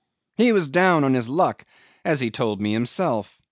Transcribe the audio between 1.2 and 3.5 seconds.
luck as he told me himself.